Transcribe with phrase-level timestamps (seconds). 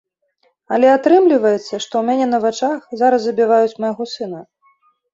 [0.77, 4.47] Але атрымліваецца, што ў мяне на вачах зараз забіваюць майго сына.